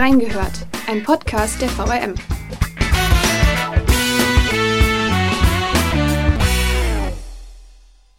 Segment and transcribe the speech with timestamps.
[0.00, 2.14] Reingehört, ein Podcast der VRM.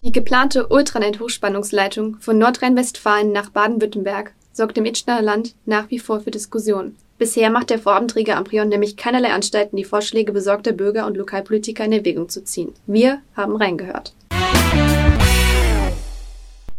[0.03, 6.29] Die geplante Ultranet-Hochspannungsleitung von Nordrhein-Westfalen nach Baden-Württemberg sorgt im Itschner Land nach wie vor für
[6.29, 6.97] Diskussionen.
[7.17, 11.93] Bisher macht der Vorabenträger Amprion nämlich keinerlei Anstalten, die Vorschläge besorgter Bürger und Lokalpolitiker in
[11.93, 12.75] Erwägung zu ziehen.
[12.85, 14.13] Wir haben reingehört.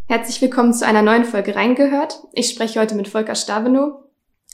[0.06, 2.20] Herzlich willkommen zu einer neuen Folge Reingehört.
[2.32, 4.02] Ich spreche heute mit Volker Stavenow,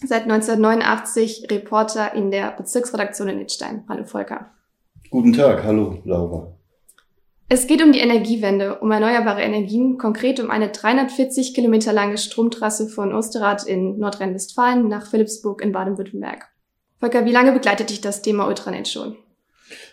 [0.06, 3.84] seit 1989 Reporter in der Bezirksredaktion in Idstein.
[3.88, 4.50] Hallo Volker.
[5.10, 6.54] Guten Tag, hallo Laura.
[7.50, 12.88] Es geht um die Energiewende, um erneuerbare Energien, konkret um eine 340 Kilometer lange Stromtrasse
[12.88, 16.44] von Osterrad in Nordrhein-Westfalen nach Philipsburg in Baden-Württemberg.
[17.00, 19.16] Volker, wie lange begleitet dich das Thema Ultranet schon?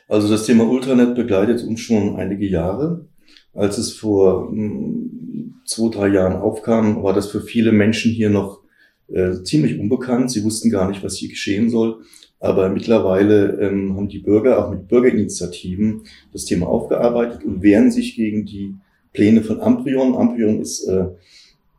[0.09, 3.07] Also das Thema Ultranet begleitet uns schon einige Jahre.
[3.53, 8.64] Als es vor hm, zwei, drei Jahren aufkam, war das für viele Menschen hier noch
[9.11, 10.31] äh, ziemlich unbekannt.
[10.31, 12.03] Sie wussten gar nicht, was hier geschehen soll.
[12.39, 18.15] Aber mittlerweile ähm, haben die Bürger auch mit Bürgerinitiativen das Thema aufgearbeitet und wehren sich
[18.15, 18.75] gegen die
[19.13, 20.15] Pläne von Amprion.
[20.15, 21.05] Amprion ist äh,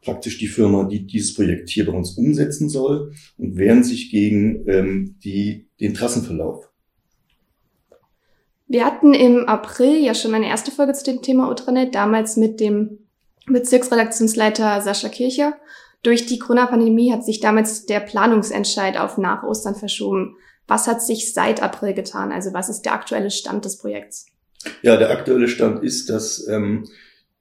[0.02, 4.64] praktisch die Firma, die dieses Projekt hier bei uns umsetzen soll und wehren sich gegen
[4.68, 6.70] ähm, die, den Trassenverlauf.
[8.68, 12.58] Wir hatten im April ja schon eine erste Folge zu dem Thema Ultranet, damals mit
[12.58, 12.98] dem
[13.46, 15.56] Bezirksredaktionsleiter Sascha Kircher.
[16.06, 20.36] Durch die Corona-Pandemie hat sich damals der Planungsentscheid auf nach Ostern verschoben.
[20.68, 22.30] Was hat sich seit April getan?
[22.30, 24.26] Also was ist der aktuelle Stand des Projekts?
[24.82, 26.84] Ja, der aktuelle Stand ist, dass ähm,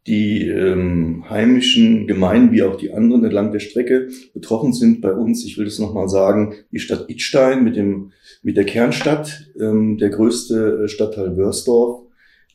[0.07, 5.45] die ähm, heimischen Gemeinden wie auch die anderen entlang der Strecke betroffen sind bei uns.
[5.45, 10.09] Ich will das nochmal sagen, die Stadt Idstein mit dem mit der Kernstadt, ähm, der
[10.09, 12.02] größte äh, Stadtteil Wörsdorf,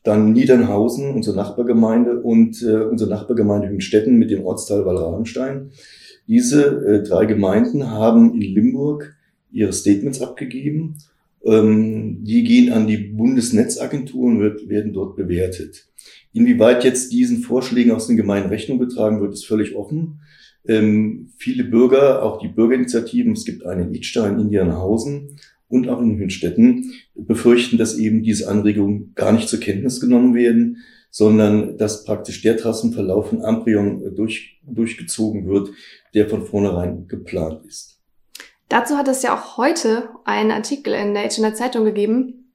[0.02, 5.70] dann Niedernhausen, unsere Nachbargemeinde und äh, unsere Nachbargemeinde Hünstetten mit dem Ortsteil Wallrabenstein.
[6.26, 9.14] Diese äh, drei Gemeinden haben in Limburg
[9.50, 10.96] ihre Statements abgegeben.
[11.44, 15.86] Ähm, die gehen an die Bundesnetzagentur und wird, werden dort bewertet.
[16.32, 20.20] Inwieweit jetzt diesen Vorschlägen aus den Gemeinden Rechnung getragen wird, ist völlig offen.
[20.66, 25.36] Ähm, viele Bürger, auch die Bürgerinitiativen, es gibt einen in Idstein, in Indianhausen
[25.70, 30.78] und auch in Hünstetten, befürchten, dass eben diese Anregungen gar nicht zur Kenntnis genommen werden,
[31.10, 35.70] sondern dass praktisch der Trassenverlauf von Amprion durch, durchgezogen wird,
[36.14, 38.00] der von vornherein geplant ist.
[38.68, 42.52] Dazu hat es ja auch heute einen Artikel in der Age Zeitung gegeben.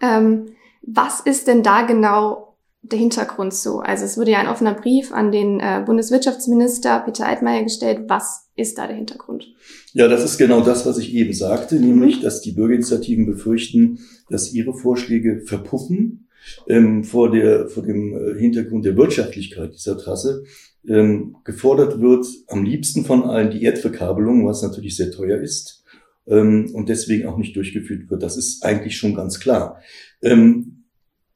[0.00, 0.46] Ähm,
[0.82, 2.45] was ist denn da genau
[2.90, 3.80] der Hintergrund so?
[3.80, 8.04] Also es wurde ja ein offener Brief an den äh, Bundeswirtschaftsminister Peter Altmaier gestellt.
[8.08, 9.54] Was ist da der Hintergrund?
[9.92, 12.22] Ja, das ist genau das, was ich eben sagte, nämlich, mhm.
[12.22, 16.28] dass die Bürgerinitiativen befürchten, dass ihre Vorschläge verpuffen
[16.68, 20.44] ähm, vor, der, vor dem äh, Hintergrund der Wirtschaftlichkeit dieser Trasse.
[20.88, 25.82] Ähm, gefordert wird am liebsten von allen die Erdverkabelung, was natürlich sehr teuer ist
[26.26, 28.22] ähm, und deswegen auch nicht durchgeführt wird.
[28.22, 29.80] Das ist eigentlich schon ganz klar.
[30.22, 30.84] Ähm,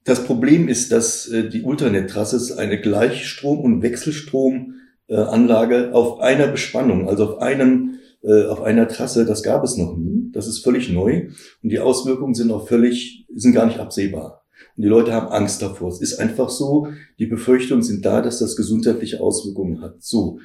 [0.05, 7.31] das Problem ist, dass äh, die Ultranet-Trasse eine Gleichstrom- und Wechselstromanlage auf einer Bespannung, also
[7.31, 10.31] auf einem äh, auf einer Trasse, das gab es noch nie.
[10.33, 11.28] Das ist völlig neu
[11.62, 14.44] und die Auswirkungen sind auch völlig, sind gar nicht absehbar.
[14.77, 15.89] Und die Leute haben Angst davor.
[15.89, 20.03] Es ist einfach so, die Befürchtungen sind da, dass das gesundheitliche Auswirkungen hat.
[20.03, 20.39] So.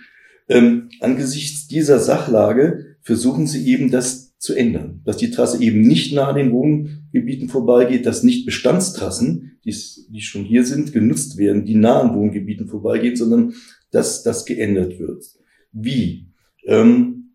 [0.48, 5.02] Ähm, angesichts dieser Sachlage versuchen sie eben, das zu ändern.
[5.04, 9.76] Dass die Trasse eben nicht nah an den Wohngebieten vorbeigeht, dass nicht Bestandstrassen, die,
[10.10, 13.54] die schon hier sind, genutzt werden, die nah an Wohngebieten vorbeigehen, sondern
[13.92, 15.26] dass das geändert wird.
[15.72, 16.28] Wie?
[16.66, 17.32] Ähm,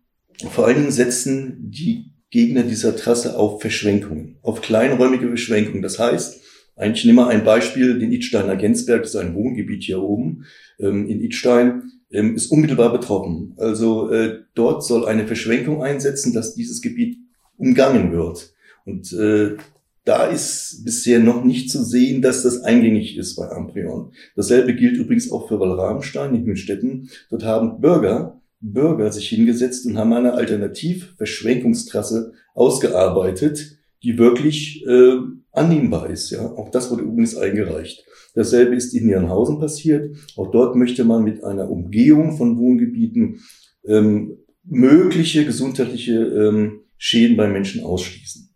[0.49, 5.81] vor allen Dingen setzen die Gegner dieser Trasse auf Verschwenkungen, auf kleinräumige Verschwenkungen.
[5.81, 6.40] Das heißt,
[6.75, 10.45] eigentlich nehme ein Beispiel, den Idsteiner Gensberg, das ist ein Wohngebiet hier oben
[10.79, 13.53] ähm, in Idstein ähm, ist unmittelbar betroffen.
[13.57, 17.17] Also äh, dort soll eine Verschwenkung einsetzen, dass dieses Gebiet
[17.57, 18.53] umgangen wird.
[18.85, 19.55] Und äh,
[20.03, 24.13] da ist bisher noch nicht zu sehen, dass das eingängig ist bei Amprion.
[24.35, 27.09] Dasselbe gilt übrigens auch für Wallrabenstein in Hünstetten.
[27.29, 35.17] Dort haben Bürger, Bürger sich hingesetzt und haben eine Alternativverschwenkungstrasse ausgearbeitet, die wirklich äh,
[35.51, 36.31] annehmbar ist.
[36.31, 38.05] Ja, auch das wurde übrigens eingereicht.
[38.33, 40.15] Dasselbe ist in Nierenhausen passiert.
[40.37, 43.41] Auch dort möchte man mit einer Umgehung von Wohngebieten
[43.85, 48.49] ähm, mögliche gesundheitliche ähm, Schäden bei Menschen ausschließen.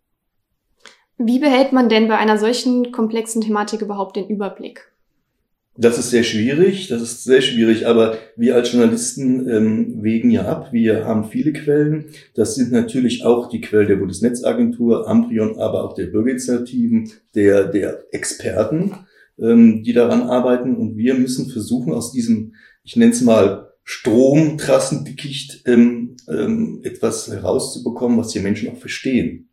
[1.18, 4.92] Wie behält man denn bei einer solchen komplexen Thematik überhaupt den Überblick?
[5.78, 10.46] Das ist sehr schwierig, das ist sehr schwierig, aber wir als Journalisten ähm, wägen ja
[10.46, 10.72] ab.
[10.72, 12.06] Wir haben viele Quellen.
[12.34, 18.04] Das sind natürlich auch die Quellen der Bundesnetzagentur, Amprion, aber auch der Bürgerinitiativen, der, der
[18.12, 18.92] Experten
[19.38, 20.76] ähm, die daran arbeiten.
[20.76, 28.18] Und wir müssen versuchen, aus diesem, ich nenne es mal, Stromtrassendickicht ähm, ähm, etwas herauszubekommen,
[28.18, 29.48] was die Menschen auch verstehen.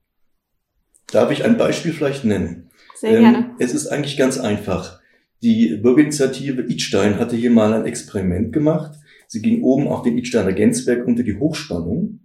[1.12, 2.70] Darf ich ein Beispiel vielleicht nennen?
[2.96, 3.38] Sehr gerne.
[3.38, 5.02] Ähm, es ist eigentlich ganz einfach.
[5.44, 8.98] Die Bürgerinitiative Idstein hatte hier mal ein Experiment gemacht.
[9.28, 12.22] Sie ging oben auf den Idsteiner Gänzberg unter die Hochspannung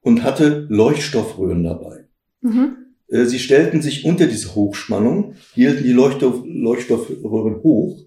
[0.00, 2.06] und hatte Leuchtstoffröhren dabei.
[2.40, 2.76] Mhm.
[3.08, 8.06] Äh, sie stellten sich unter diese Hochspannung, hielten die Leuchtstoff, Leuchtstoffröhren hoch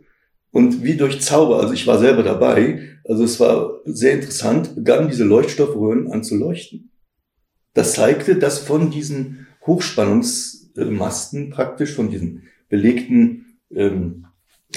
[0.49, 5.09] und wie durch Zauber, also ich war selber dabei, also es war sehr interessant, begannen
[5.09, 6.89] diese Leuchtstoffröhren an zu leuchten.
[7.75, 14.24] Das zeigte, dass von diesen Hochspannungsmasten praktisch, von diesen belegten ähm,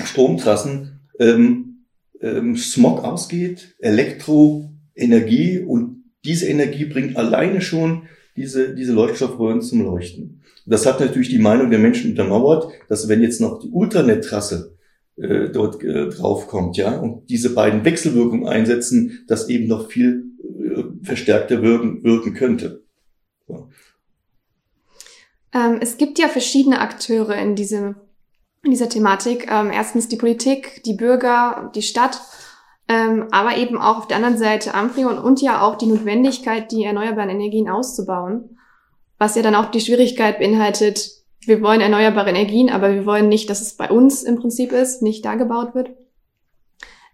[0.06, 1.85] Stromtrassen, ähm,
[2.21, 8.03] ähm, Smog ausgeht, Elektroenergie und diese Energie bringt alleine schon
[8.37, 10.43] diese, diese Leuchtstoffröhren zum Leuchten.
[10.67, 14.77] Das hat natürlich die Meinung der Menschen untermauert, dass wenn jetzt noch die Ultranet-Trasse
[15.17, 20.83] äh, dort äh, draufkommt, ja, und diese beiden Wechselwirkungen einsetzen, das eben noch viel äh,
[21.03, 22.85] verstärkter wirken, wirken könnte.
[23.47, 23.69] So.
[25.55, 27.97] Ähm, es gibt ja verschiedene Akteure in diesem
[28.63, 29.51] in dieser Thematik.
[29.51, 32.21] Ähm, erstens die Politik, die Bürger, die Stadt,
[32.89, 36.85] ähm, aber eben auch auf der anderen Seite Amprion und ja auch die Notwendigkeit, die
[36.85, 38.59] erneuerbaren Energien auszubauen,
[39.19, 41.19] was ja dann auch die Schwierigkeit beinhaltet,
[41.49, 45.03] wir wollen erneuerbare Energien, aber wir wollen nicht, dass es bei uns im Prinzip ist,
[45.03, 45.91] nicht da gebaut wird.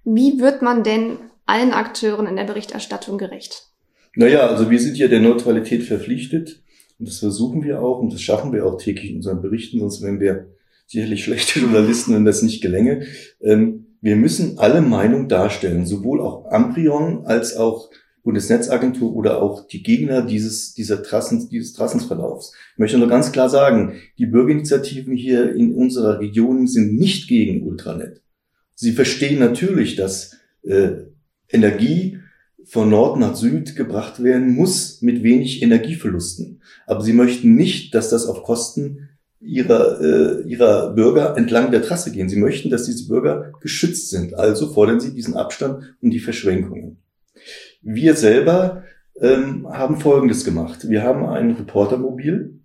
[0.05, 3.69] Wie wird man denn allen Akteuren in der Berichterstattung gerecht?
[4.17, 6.63] Naja, also wir sind ja der Neutralität verpflichtet
[6.99, 10.03] und das versuchen wir auch und das schaffen wir auch täglich in unseren Berichten, sonst
[10.03, 10.54] wären wir
[10.87, 13.07] sicherlich schlechte Journalisten, wenn das nicht gelänge.
[13.41, 17.91] Ähm, wir müssen alle Meinungen darstellen, sowohl auch Amprion als auch
[18.23, 22.53] Bundesnetzagentur oder auch die Gegner dieses, dieser Trassen, dieses Trassensverlaufs.
[22.73, 27.67] Ich möchte nur ganz klar sagen, die Bürgerinitiativen hier in unserer Region sind nicht gegen
[27.67, 28.23] Ultranet.
[28.75, 30.93] Sie verstehen natürlich, dass äh,
[31.49, 32.19] Energie
[32.65, 36.63] von Nord nach Süd gebracht werden muss mit wenig Energieverlusten.
[36.87, 39.11] Aber sie möchten nicht, dass das auf Kosten
[39.45, 42.29] ihrer, äh, ihrer Bürger entlang der Trasse gehen.
[42.29, 44.35] Sie möchten, dass diese Bürger geschützt sind.
[44.35, 46.99] Also fordern sie diesen Abstand und die Verschwenkungen.
[47.83, 48.85] Wir selber
[49.21, 50.89] ähm, haben Folgendes gemacht.
[50.89, 52.61] Wir haben ein Reportermobil,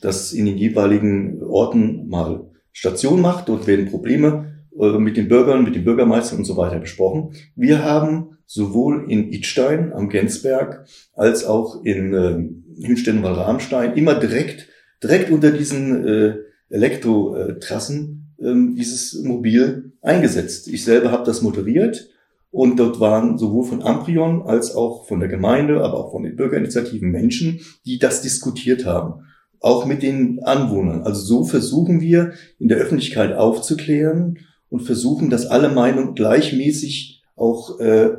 [0.00, 3.48] das in den jeweiligen Orten mal Station macht.
[3.48, 7.34] Dort werden Probleme äh, mit den Bürgern, mit den Bürgermeistern und so weiter besprochen.
[7.56, 14.68] Wir haben sowohl in Idstein am Gensberg als auch in äh, Hünstetten-Wallramstein immer direkt
[15.02, 16.34] direkt unter diesen äh,
[16.70, 20.68] Elektrotrassen äh, dieses Mobil eingesetzt.
[20.68, 22.08] Ich selber habe das moderiert
[22.50, 26.36] und dort waren sowohl von Amprion als auch von der Gemeinde, aber auch von den
[26.36, 29.24] Bürgerinitiativen Menschen, die das diskutiert haben.
[29.60, 31.02] Auch mit den Anwohnern.
[31.02, 34.38] Also so versuchen wir in der Öffentlichkeit aufzuklären
[34.68, 38.10] und versuchen, dass alle Meinungen gleichmäßig auch äh,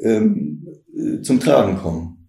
[0.00, 0.66] ähm,
[0.96, 2.23] äh, zum Tragen kommen.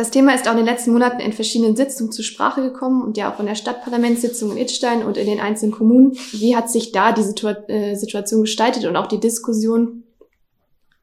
[0.00, 3.18] Das Thema ist auch in den letzten Monaten in verschiedenen Sitzungen zur Sprache gekommen und
[3.18, 6.16] ja auch in der Stadtparlamentssitzung in Itstein und in den einzelnen Kommunen.
[6.32, 10.04] Wie hat sich da die Situa äh, Situation gestaltet und auch die Diskussion?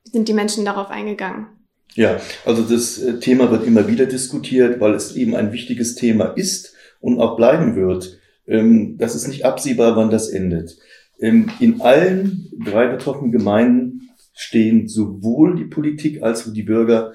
[0.03, 1.45] Wie sind die Menschen darauf eingegangen?
[1.93, 6.33] Ja, also das äh, Thema wird immer wieder diskutiert, weil es eben ein wichtiges Thema
[6.35, 8.17] ist und auch bleiben wird.
[8.47, 10.75] Ähm, das ist nicht absehbar, wann das endet.
[11.19, 17.13] Ähm, in allen drei betroffenen Gemeinden stehen sowohl die Politik als auch die Bürger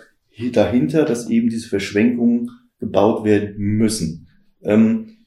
[0.53, 4.29] dahinter, dass eben diese Verschwenkungen gebaut werden müssen.
[4.63, 5.19] Ähm,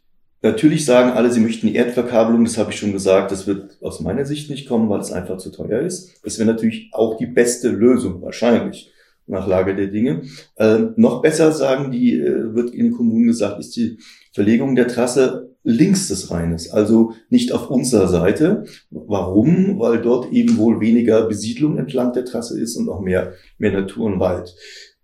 [0.41, 4.01] natürlich sagen alle, sie möchten die Erdverkabelung, das habe ich schon gesagt, das wird aus
[4.01, 6.19] meiner Sicht nicht kommen, weil es einfach zu teuer ist.
[6.23, 8.91] Das wäre natürlich auch die beste Lösung, wahrscheinlich,
[9.27, 10.23] nach Lage der Dinge.
[10.57, 13.97] Ähm, noch besser sagen die, äh, wird in den Kommunen gesagt, ist die
[14.33, 18.65] Verlegung der Trasse links des Rheines, also nicht auf unserer Seite.
[18.91, 19.79] Warum?
[19.79, 24.05] Weil dort eben wohl weniger Besiedlung entlang der Trasse ist und auch mehr, mehr Natur
[24.05, 24.55] und Wald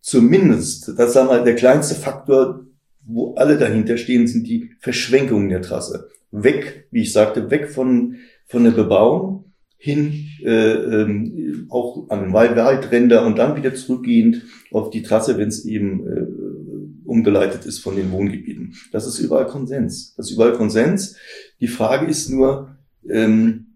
[0.02, 2.66] zumindest, das sagen wir, der kleinste Faktor,
[3.06, 6.10] wo alle dahinter stehen, sind die Verschwenkungen der Trasse.
[6.32, 8.18] Weg, wie ich sagte, weg von,
[8.48, 9.46] von der Bebauung
[9.78, 15.48] hin äh, ähm, auch an den Waldränder und dann wieder zurückgehend auf die Trasse, wenn
[15.48, 18.76] es eben äh, umgeleitet ist von den Wohngebieten.
[18.92, 20.14] Das ist überall Konsens.
[20.16, 21.16] Das ist überall Konsens.
[21.60, 22.76] Die Frage ist nur,
[23.10, 23.71] ähm,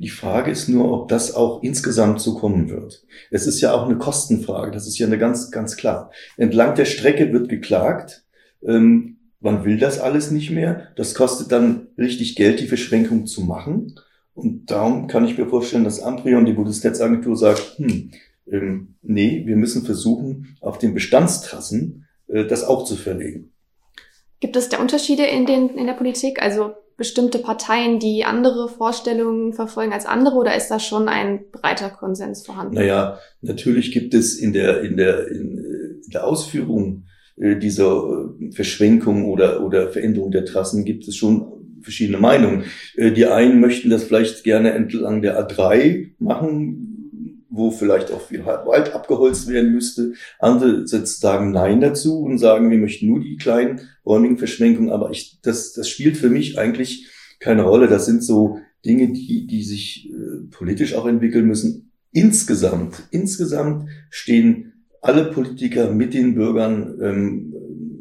[0.00, 3.04] die Frage ist nur, ob das auch insgesamt so kommen wird.
[3.30, 6.10] Es ist ja auch eine Kostenfrage, das ist ja eine ganz, ganz klar.
[6.38, 8.24] Entlang der Strecke wird geklagt.
[8.66, 10.88] Ähm, man will das alles nicht mehr.
[10.96, 13.94] Das kostet dann richtig Geld, die Verschränkung zu machen.
[14.32, 18.10] Und darum kann ich mir vorstellen, dass Amprion, die Bundesnetzagentur, sagt, hm,
[18.50, 23.52] ähm, nee, wir müssen versuchen, auf den Bestandstrassen äh, das auch zu verlegen.
[24.40, 26.40] Gibt es da Unterschiede in, den, in der Politik?
[26.40, 31.88] Also bestimmte Parteien, die andere Vorstellungen verfolgen als andere oder ist da schon ein breiter
[31.88, 32.74] Konsens vorhanden?
[32.74, 37.04] Naja, natürlich gibt es in der, in der, in der Ausführung
[37.38, 38.04] äh, dieser
[38.38, 42.64] äh, Verschwenkung oder, oder Veränderung der Trassen gibt es schon verschiedene Meinungen.
[42.96, 46.89] Äh, die einen möchten das vielleicht gerne entlang der A3 machen,
[47.50, 50.14] wo vielleicht auch viel Wald abgeholzt werden müsste.
[50.38, 54.90] Andere sagen Nein dazu und sagen, wir möchten nur die kleinen räumigen Verschwenkungen.
[54.90, 57.88] Aber ich, das, das spielt für mich eigentlich keine Rolle.
[57.88, 61.90] Das sind so Dinge, die, die sich äh, politisch auch entwickeln müssen.
[62.12, 67.54] Insgesamt, insgesamt stehen alle Politiker mit den Bürgern ähm,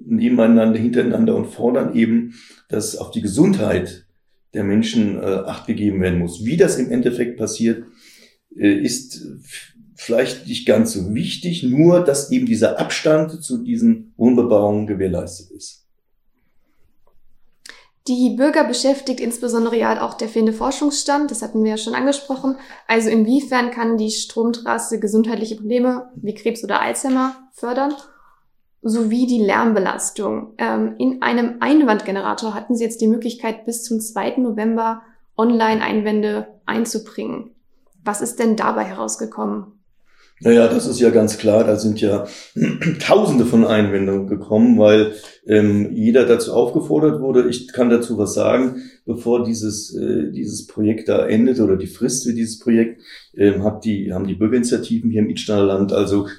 [0.05, 2.33] nebeneinander, hintereinander und fordern eben,
[2.69, 4.05] dass auf die Gesundheit
[4.53, 6.43] der Menschen äh, Acht gegeben werden muss.
[6.43, 7.83] Wie das im Endeffekt passiert,
[8.51, 9.21] ist
[9.95, 15.79] vielleicht nicht ganz so wichtig, nur dass eben dieser Abstand zu diesen Wohnbebauungen gewährleistet ist.
[18.07, 22.55] Die Bürger beschäftigt insbesondere ja auch der fehlende Forschungsstand, das hatten wir ja schon angesprochen.
[22.87, 27.93] Also inwiefern kann die Stromtrasse gesundheitliche Probleme wie Krebs oder Alzheimer fördern?
[28.81, 30.53] Sowie die Lärmbelastung.
[30.57, 34.37] Ähm, in einem Einwandgenerator hatten Sie jetzt die Möglichkeit, bis zum 2.
[34.37, 35.03] November
[35.37, 37.51] Online-Einwände einzubringen.
[38.09, 39.65] Was ist denn dabei herausgekommen?
[40.39, 41.63] Naja, das ist ja ganz klar.
[41.63, 42.25] Da sind ja
[42.99, 45.13] Tausende von Einwendungen gekommen, weil
[45.45, 47.47] ähm, jeder dazu aufgefordert wurde.
[47.47, 52.23] Ich kann dazu was sagen, bevor dieses äh, dieses Projekt da endet oder die Frist
[52.23, 52.99] für dieses Projekt,
[53.35, 56.29] ähm, hat die haben die Bürgerinitiativen hier im Idsteiner Land also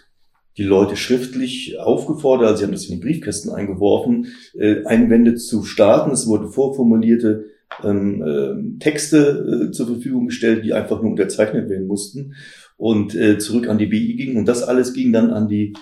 [0.56, 4.26] die Leute schriftlich aufgefordert, also sie haben das in die Briefkästen eingeworfen,
[4.58, 6.10] äh, Einwände zu starten.
[6.10, 7.44] Es wurde vorformulierte
[7.82, 12.34] ähm, äh, Texte äh, zur Verfügung gestellt, die einfach nur unterzeichnet werden mussten
[12.76, 14.36] und äh, zurück an die BI gingen.
[14.36, 15.74] Und das alles ging dann an die,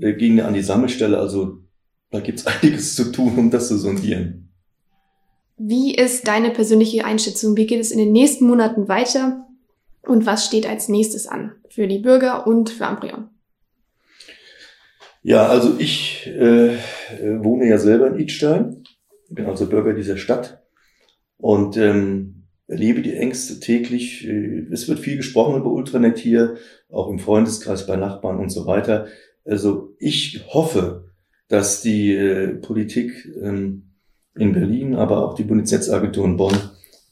[0.00, 1.18] äh, ging an die Sammelstelle.
[1.18, 1.58] Also
[2.10, 4.52] da gibt's einiges zu tun, um das zu sondieren.
[5.56, 7.56] Wie ist deine persönliche Einschätzung?
[7.56, 9.46] Wie geht es in den nächsten Monaten weiter?
[10.02, 13.28] Und was steht als nächstes an für die Bürger und für Amprion?
[15.22, 16.76] Ja, also ich äh,
[17.38, 18.84] wohne ja selber in Idstein,
[19.30, 20.63] bin also Bürger dieser Stadt
[21.44, 24.26] und ähm, erlebe die Ängste täglich.
[24.72, 26.56] Es wird viel gesprochen über Ultranet hier,
[26.88, 29.08] auch im Freundeskreis bei Nachbarn und so weiter.
[29.44, 31.12] Also ich hoffe,
[31.48, 33.90] dass die äh, Politik ähm,
[34.34, 36.56] in Berlin, aber auch die Bundesnetzagentur in Bonn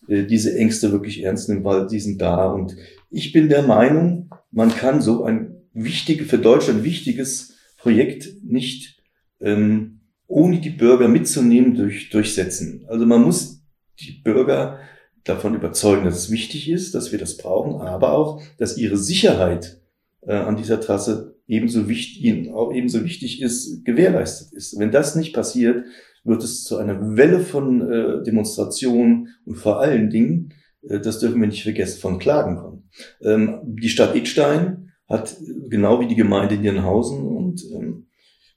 [0.08, 2.46] äh, diese Ängste wirklich ernst nimmt, weil die sind da.
[2.46, 2.74] Und
[3.10, 8.98] ich bin der Meinung, man kann so ein wichtig, für Deutschland wichtiges Projekt nicht
[9.42, 12.86] ähm, ohne die Bürger mitzunehmen durch, durchsetzen.
[12.88, 13.61] Also man muss
[14.06, 14.80] die Bürger
[15.24, 19.80] davon überzeugen, dass es wichtig ist, dass wir das brauchen, aber auch, dass ihre Sicherheit
[20.22, 24.78] äh, an dieser Trasse ebenso wichtig, ihnen auch ebenso wichtig ist, gewährleistet ist.
[24.78, 25.84] Wenn das nicht passiert,
[26.24, 31.40] wird es zu einer Welle von äh, Demonstrationen und vor allen Dingen, äh, das dürfen
[31.40, 32.88] wir nicht vergessen, von Klagen kommen.
[33.22, 35.36] Ähm, die Stadt Idstein hat
[35.68, 38.06] genau wie die Gemeinde Nierhausen und ähm,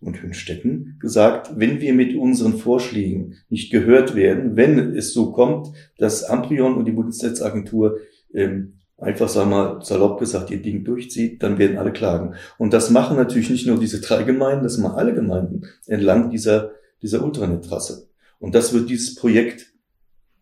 [0.06, 5.70] und Hünstetten gesagt, wenn wir mit unseren Vorschlägen nicht gehört werden, wenn es so kommt,
[5.98, 7.98] dass Amprion und die Bundesnetzagentur
[8.34, 12.36] ähm, einfach, sagen wir mal, salopp gesagt, ihr Ding durchzieht, dann werden alle klagen.
[12.58, 16.72] Und das machen natürlich nicht nur diese drei Gemeinden, das machen alle Gemeinden entlang dieser,
[17.02, 18.08] dieser Ultranet-Trasse.
[18.40, 19.74] Und das wird dieses Projekt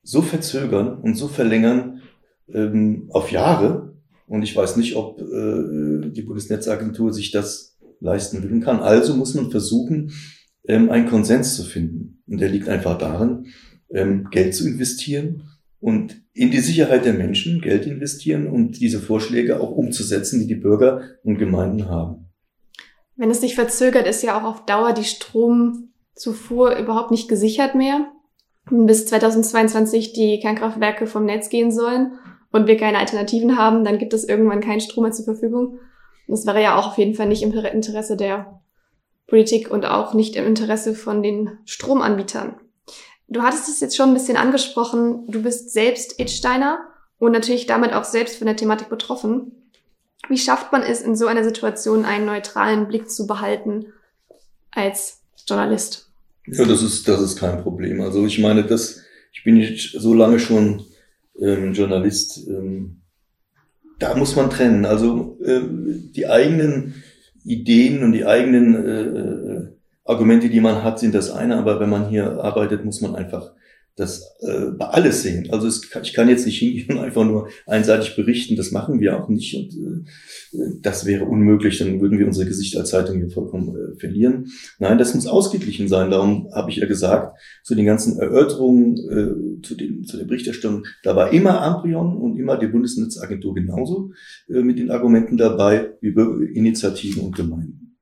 [0.03, 2.01] so verzögern und so verlängern
[2.49, 3.93] ähm, auf Jahre.
[4.27, 7.72] Und ich weiß nicht, ob äh, die Bundesnetzagentur sich das
[8.03, 8.79] leisten will und kann.
[8.79, 10.11] Also muss man versuchen,
[10.65, 12.21] ähm, einen Konsens zu finden.
[12.27, 13.47] Und der liegt einfach darin,
[13.89, 19.59] ähm, Geld zu investieren und in die Sicherheit der Menschen Geld investieren und diese Vorschläge
[19.59, 22.29] auch umzusetzen, die die Bürger und Gemeinden haben.
[23.15, 28.07] Wenn es sich verzögert, ist ja auch auf Dauer die Stromzufuhr überhaupt nicht gesichert mehr.
[28.71, 32.13] Bis 2022 die Kernkraftwerke vom Netz gehen sollen
[32.51, 35.79] und wir keine Alternativen haben, dann gibt es irgendwann keinen Strom mehr zur Verfügung.
[36.27, 38.61] Das wäre ja auch auf jeden Fall nicht im Interesse der
[39.27, 42.55] Politik und auch nicht im Interesse von den Stromanbietern.
[43.27, 45.25] Du hattest es jetzt schon ein bisschen angesprochen.
[45.27, 46.79] Du bist selbst Itsteiner
[47.19, 49.51] und natürlich damit auch selbst von der Thematik betroffen.
[50.29, 53.87] Wie schafft man es in so einer Situation, einen neutralen Blick zu behalten
[54.71, 56.09] als Journalist?
[56.45, 58.01] Ja, das ist, das ist kein Problem.
[58.01, 59.01] Also ich meine, das,
[59.31, 60.85] ich bin nicht so lange schon
[61.39, 62.47] ähm, Journalist.
[62.47, 63.02] Ähm,
[63.99, 64.85] da muss man trennen.
[64.85, 65.61] Also äh,
[66.15, 66.95] die eigenen
[67.43, 69.67] Ideen und die eigenen äh, äh,
[70.05, 73.51] Argumente, die man hat, sind das eine, aber wenn man hier arbeitet, muss man einfach
[73.95, 75.49] das äh, alles sehen.
[75.51, 79.21] Also es, ich kann jetzt nicht hingehen und einfach nur einseitig berichten, das machen wir
[79.21, 83.29] auch nicht und äh, das wäre unmöglich, dann würden wir unsere Gesichter als Zeitung hier
[83.29, 84.47] vollkommen äh, verlieren.
[84.79, 89.61] Nein, das muss ausgeglichen sein, darum habe ich ja gesagt, zu den ganzen Erörterungen, äh,
[89.61, 94.11] zu, den, zu der Berichterstattung, da war immer Amprion und immer die Bundesnetzagentur genauso
[94.49, 96.13] äh, mit den Argumenten dabei wie
[96.53, 97.97] Initiativen und Gemeinden.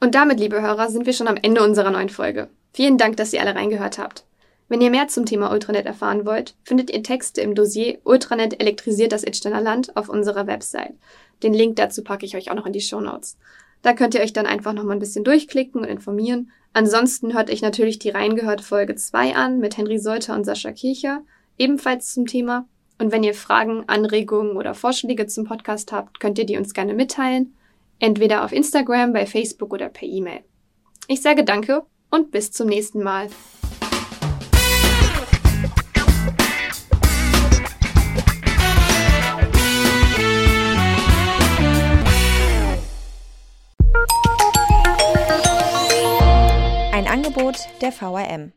[0.00, 2.48] Und damit, liebe Hörer, sind wir schon am Ende unserer neuen Folge.
[2.72, 4.24] Vielen Dank, dass ihr alle reingehört habt.
[4.70, 9.10] Wenn ihr mehr zum Thema Ultranet erfahren wollt, findet ihr Texte im Dossier Ultranet elektrisiert
[9.10, 10.94] das Idsteiner Land auf unserer Website.
[11.42, 13.36] Den Link dazu packe ich euch auch noch in die Show Notes.
[13.82, 16.52] Da könnt ihr euch dann einfach noch mal ein bisschen durchklicken und informieren.
[16.72, 21.22] Ansonsten hört euch natürlich die Reingehört Folge 2 an mit Henry Solter und Sascha Kircher,
[21.58, 22.68] ebenfalls zum Thema.
[23.00, 26.94] Und wenn ihr Fragen, Anregungen oder Vorschläge zum Podcast habt, könnt ihr die uns gerne
[26.94, 27.56] mitteilen.
[27.98, 30.42] Entweder auf Instagram, bei Facebook oder per E-Mail.
[31.08, 33.30] Ich sage danke und bis zum nächsten Mal.
[47.30, 48.52] Angebot der VRM.